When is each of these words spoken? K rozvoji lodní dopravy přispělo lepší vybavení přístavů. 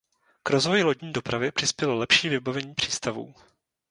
K 0.43 0.49
rozvoji 0.49 0.83
lodní 0.83 1.13
dopravy 1.13 1.51
přispělo 1.51 1.95
lepší 1.95 2.29
vybavení 2.29 2.75
přístavů. 2.75 3.33